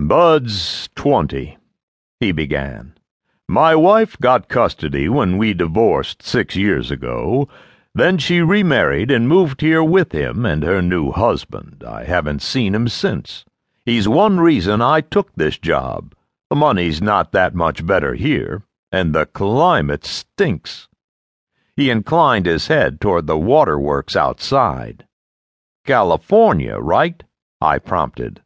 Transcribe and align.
Bud's 0.00 0.88
twenty, 0.94 1.58
he 2.20 2.30
began. 2.30 2.94
My 3.48 3.74
wife 3.74 4.16
got 4.20 4.48
custody 4.48 5.08
when 5.08 5.38
we 5.38 5.54
divorced 5.54 6.22
six 6.22 6.54
years 6.54 6.92
ago. 6.92 7.48
Then 7.96 8.16
she 8.16 8.40
remarried 8.40 9.10
and 9.10 9.26
moved 9.28 9.60
here 9.60 9.82
with 9.82 10.12
him 10.12 10.46
and 10.46 10.62
her 10.62 10.80
new 10.80 11.10
husband. 11.10 11.82
I 11.84 12.04
haven't 12.04 12.42
seen 12.42 12.76
him 12.76 12.86
since. 12.86 13.44
He's 13.84 14.06
one 14.06 14.38
reason 14.38 14.80
I 14.80 15.00
took 15.00 15.34
this 15.34 15.58
job. 15.58 16.14
The 16.48 16.54
money's 16.54 17.02
not 17.02 17.32
that 17.32 17.56
much 17.56 17.84
better 17.84 18.14
here, 18.14 18.62
and 18.92 19.12
the 19.12 19.26
climate 19.26 20.06
stinks. 20.06 20.86
He 21.74 21.90
inclined 21.90 22.46
his 22.46 22.68
head 22.68 23.00
toward 23.00 23.26
the 23.26 23.36
waterworks 23.36 24.14
outside. 24.14 25.08
California, 25.84 26.78
right? 26.78 27.20
I 27.60 27.80
prompted. 27.80 28.42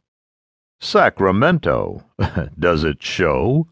Sacramento. 0.83 2.03
Does 2.59 2.83
it 2.83 3.01
show? 3.01 3.67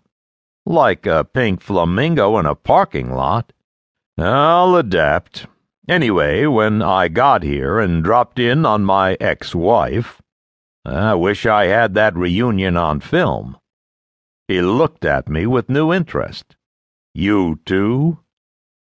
Like 0.65 1.05
a 1.05 1.25
pink 1.25 1.61
flamingo 1.61 2.37
in 2.37 2.45
a 2.45 2.55
parking 2.55 3.13
lot. 3.13 3.51
I'll 4.17 4.75
adapt. 4.75 5.45
Anyway, 5.89 6.45
when 6.45 6.81
I 6.81 7.09
got 7.09 7.43
here 7.43 7.79
and 7.79 8.03
dropped 8.03 8.39
in 8.39 8.65
on 8.65 8.85
my 8.85 9.17
ex 9.19 9.53
wife, 9.53 10.21
I 10.85 11.15
wish 11.15 11.45
I 11.45 11.65
had 11.65 11.95
that 11.95 12.15
reunion 12.15 12.77
on 12.77 13.01
film. 13.01 13.57
He 14.47 14.61
looked 14.61 15.03
at 15.03 15.27
me 15.27 15.45
with 15.45 15.69
new 15.69 15.91
interest. 15.91 16.55
You 17.13 17.59
too? 17.65 18.19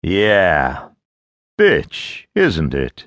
Yeah. 0.02 0.88
Bitch, 1.58 2.24
isn't 2.34 2.74
it? 2.74 3.06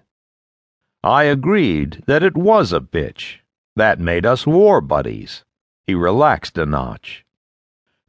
I 1.04 1.24
agreed 1.24 2.04
that 2.06 2.24
it 2.24 2.38
was 2.38 2.72
a 2.72 2.80
bitch. 2.80 3.40
That 3.78 4.00
made 4.00 4.26
us 4.26 4.48
war 4.48 4.82
buddies. 4.82 5.46
He 5.86 5.94
relaxed 5.94 6.58
a 6.58 6.66
notch. 6.66 7.24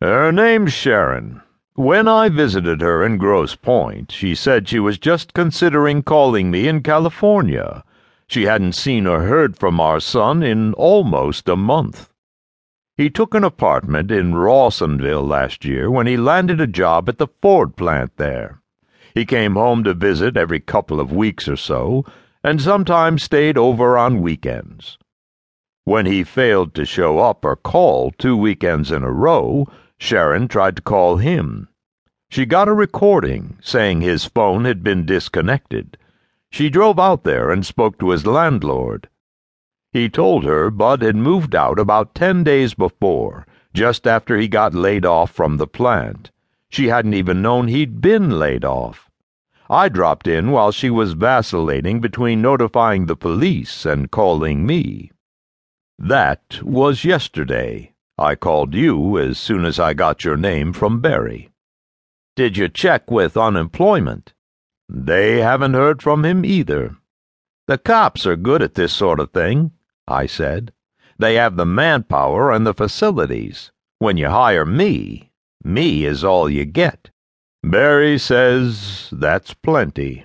Her 0.01 0.33
name's 0.33 0.73
Sharon. 0.73 1.43
When 1.75 2.09
I 2.09 2.31
visited 2.31 2.81
her 2.81 3.05
in 3.05 3.19
Grosse 3.19 3.55
Pointe, 3.55 4.11
she 4.11 4.35
said 4.35 4.67
she 4.67 4.81
was 4.81 4.97
just 4.97 5.35
considering 5.35 6.03
calling 6.03 6.51
me 6.51 6.69
in 6.69 6.83
California. 6.83 7.85
She 8.27 8.45
hadn't 8.45 8.77
seen 8.77 9.07
or 9.07 9.25
heard 9.25 9.59
from 9.59 9.79
our 9.79 10.01
son 10.01 10.43
in 10.43 10.73
almost 10.73 11.51
a 11.51 11.55
month. 11.55 12.15
He 12.97 13.11
took 13.11 13.35
an 13.35 13.45
apartment 13.45 14.11
in 14.11 14.33
Rawsonville 14.33 15.29
last 15.29 15.67
year 15.67 15.91
when 15.91 16.07
he 16.07 16.17
landed 16.17 16.63
a 16.63 16.67
job 16.67 17.11
at 17.11 17.19
the 17.19 17.29
Ford 17.43 17.77
plant 17.77 18.17
there. 18.17 18.63
He 19.13 19.27
came 19.27 19.53
home 19.53 19.85
to 19.85 19.93
visit 19.93 20.35
every 20.35 20.61
couple 20.61 20.99
of 20.99 21.13
weeks 21.13 21.47
or 21.47 21.57
so, 21.57 22.07
and 22.43 22.59
sometimes 22.59 23.23
stayed 23.23 23.59
over 23.59 23.99
on 23.99 24.23
weekends. 24.23 24.97
When 25.89 26.05
he 26.05 26.23
failed 26.23 26.75
to 26.75 26.85
show 26.85 27.19
up 27.19 27.47
or 27.47 27.57
call 27.57 28.11
two 28.19 28.37
weekends 28.37 28.93
in 28.93 29.03
a 29.03 29.11
row, 29.11 29.67
Sharon 29.97 30.47
tried 30.47 30.77
to 30.77 30.83
call 30.83 31.17
him. 31.17 31.69
She 32.29 32.45
got 32.45 32.69
a 32.69 32.75
recording 32.75 33.57
saying 33.63 34.03
his 34.03 34.27
phone 34.27 34.67
had 34.67 34.85
been 34.85 35.07
disconnected. 35.07 35.97
She 36.51 36.69
drove 36.69 37.01
out 37.01 37.25
there 37.25 37.51
and 37.51 37.65
spoke 37.65 37.99
to 38.01 38.11
his 38.11 38.27
landlord. 38.27 39.09
He 39.91 40.11
told 40.11 40.45
her 40.45 40.71
Bud 40.71 41.01
had 41.01 41.17
moved 41.17 41.55
out 41.55 41.79
about 41.79 42.15
ten 42.15 42.45
days 42.45 42.75
before, 42.75 43.47
just 43.73 44.07
after 44.07 44.37
he 44.37 44.47
got 44.47 44.75
laid 44.75 45.07
off 45.07 45.31
from 45.31 45.57
the 45.57 45.67
plant. 45.67 46.31
She 46.69 46.89
hadn't 46.89 47.15
even 47.15 47.41
known 47.41 47.69
he'd 47.69 48.03
been 48.03 48.39
laid 48.39 48.63
off. 48.63 49.09
I 49.71 49.89
dropped 49.89 50.27
in 50.27 50.51
while 50.51 50.71
she 50.71 50.91
was 50.91 51.15
vacillating 51.15 52.03
between 52.03 52.43
notifying 52.43 53.07
the 53.07 53.17
police 53.17 53.87
and 53.87 54.11
calling 54.11 54.67
me. 54.67 55.13
That 55.99 56.63
was 56.63 57.05
yesterday. 57.05 57.93
I 58.17 58.37
called 58.37 58.75
you 58.75 59.19
as 59.19 59.39
soon 59.39 59.65
as 59.65 59.81
I 59.81 59.95
got 59.95 60.25
your 60.25 60.37
name 60.37 60.73
from 60.73 61.01
Barry. 61.01 61.51
Did 62.37 62.57
you 62.57 62.69
check 62.69 63.11
with 63.11 63.37
unemployment? 63.37 64.33
They 64.89 65.41
haven't 65.41 65.75
heard 65.75 66.01
from 66.01 66.25
him 66.25 66.45
either. 66.45 66.97
The 67.67 67.79
cops 67.79 68.27
are 68.27 68.37
good 68.37 68.63
at 68.63 68.75
this 68.75 68.93
sort 68.93 69.19
of 69.19 69.33
thing, 69.33 69.73
I 70.07 70.27
said. 70.27 70.73
They 71.19 71.35
have 71.35 71.57
the 71.57 71.67
manpower 71.67 72.53
and 72.53 72.65
the 72.65 72.75
facilities. 72.75 73.73
When 73.99 74.17
you 74.17 74.29
hire 74.29 74.65
me, 74.65 75.33
me 75.65 76.05
is 76.05 76.23
all 76.23 76.49
you 76.49 76.65
get. 76.65 77.11
Barry 77.65 78.19
says 78.19 79.09
that's 79.11 79.53
plenty. 79.53 80.25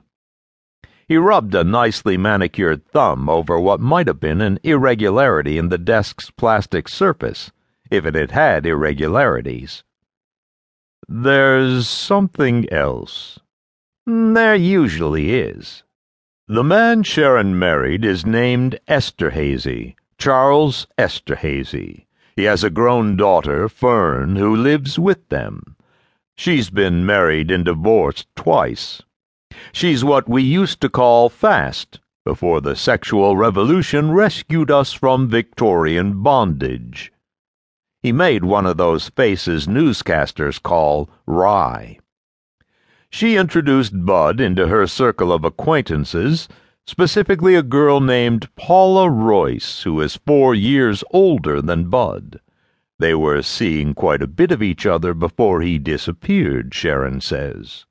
He 1.13 1.17
rubbed 1.17 1.53
a 1.53 1.63
nicely 1.63 2.17
manicured 2.17 2.87
thumb 2.87 3.29
over 3.29 3.59
what 3.59 3.79
might 3.79 4.07
have 4.07 4.19
been 4.19 4.41
an 4.41 4.57
irregularity 4.63 5.59
in 5.59 5.69
the 5.69 5.77
desk's 5.77 6.31
plastic 6.31 6.89
surface, 6.89 7.51
if 7.91 8.03
it 8.03 8.15
had 8.15 8.31
had 8.31 8.65
irregularities. 8.65 9.83
There's 11.07 11.87
something 11.87 12.67
else. 12.73 13.37
Mm, 14.09 14.33
there 14.33 14.55
usually 14.55 15.35
is. 15.35 15.83
The 16.47 16.63
man 16.63 17.03
Sharon 17.03 17.59
married 17.59 18.03
is 18.03 18.25
named 18.25 18.79
Esterhazy, 18.87 19.93
Charles 20.17 20.87
Esterhazy. 20.97 22.07
He 22.35 22.45
has 22.45 22.63
a 22.63 22.71
grown 22.71 23.17
daughter, 23.17 23.69
Fern, 23.69 24.35
who 24.35 24.55
lives 24.55 24.97
with 24.97 25.29
them. 25.29 25.75
She's 26.35 26.71
been 26.71 27.05
married 27.05 27.51
and 27.51 27.63
divorced 27.63 28.25
twice. 28.35 29.03
She's 29.71 30.03
what 30.03 30.27
we 30.27 30.41
used 30.41 30.81
to 30.81 30.89
call 30.89 31.29
fast 31.29 31.99
before 32.25 32.61
the 32.61 32.75
sexual 32.75 33.35
revolution 33.35 34.11
rescued 34.11 34.71
us 34.71 34.93
from 34.93 35.27
Victorian 35.27 36.23
bondage. 36.23 37.11
He 38.01 38.11
made 38.11 38.43
one 38.43 38.65
of 38.65 38.77
those 38.77 39.09
faces 39.09 39.67
newscasters 39.67 40.61
call 40.61 41.09
wry. 41.25 41.99
She 43.09 43.35
introduced 43.35 44.05
Bud 44.05 44.39
into 44.39 44.67
her 44.67 44.87
circle 44.87 45.31
of 45.31 45.43
acquaintances, 45.43 46.47
specifically 46.87 47.55
a 47.55 47.61
girl 47.63 47.99
named 47.99 48.53
Paula 48.55 49.09
Royce, 49.09 49.83
who 49.83 50.01
is 50.01 50.15
four 50.15 50.55
years 50.55 51.03
older 51.11 51.61
than 51.61 51.89
Bud. 51.89 52.39
They 52.99 53.13
were 53.13 53.41
seeing 53.41 53.93
quite 53.93 54.21
a 54.21 54.27
bit 54.27 54.51
of 54.51 54.63
each 54.63 54.85
other 54.85 55.13
before 55.13 55.61
he 55.61 55.77
disappeared, 55.77 56.73
Sharon 56.73 57.21
says. 57.21 57.85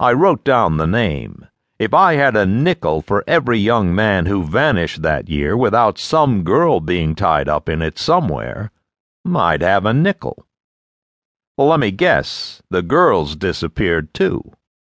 I 0.00 0.14
wrote 0.14 0.44
down 0.44 0.78
the 0.78 0.86
name. 0.86 1.46
If 1.78 1.92
I 1.92 2.14
had 2.14 2.34
a 2.34 2.46
nickel 2.46 3.02
for 3.02 3.22
every 3.26 3.58
young 3.58 3.94
man 3.94 4.24
who 4.24 4.42
vanished 4.42 5.02
that 5.02 5.28
year 5.28 5.54
without 5.54 5.98
some 5.98 6.42
girl 6.42 6.80
being 6.80 7.14
tied 7.14 7.50
up 7.50 7.68
in 7.68 7.82
it 7.82 7.98
somewhere, 7.98 8.70
I'd 9.30 9.60
have 9.60 9.84
a 9.84 9.92
nickel. 9.92 10.46
Let 11.58 11.80
me 11.80 11.90
guess, 11.90 12.62
the 12.70 12.80
girls 12.80 13.36
disappeared 13.36 14.14
too. 14.14 14.40